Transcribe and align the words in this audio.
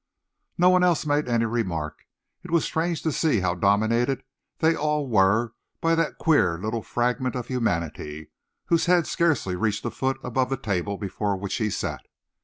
No 0.57 0.71
one 0.71 0.83
else 0.83 1.05
made 1.05 1.27
any 1.27 1.45
remark. 1.45 2.07
It 2.41 2.49
was 2.49 2.63
strange 2.65 3.03
to 3.03 3.11
see 3.11 3.41
how 3.41 3.53
dominated 3.53 4.23
they 4.57 4.75
all 4.75 5.07
were 5.07 5.53
by 5.79 5.93
that 5.93 6.17
queer 6.17 6.57
little 6.57 6.81
fragment 6.81 7.35
of 7.35 7.45
humanity, 7.49 8.31
whose 8.65 8.87
head 8.87 9.05
scarcely 9.05 9.55
reached 9.55 9.85
a 9.85 9.91
foot 9.91 10.17
above 10.23 10.49
the 10.49 10.57
table 10.57 10.97
before 10.97 11.37
which 11.37 11.57
he 11.57 11.69
sat. 11.69 12.07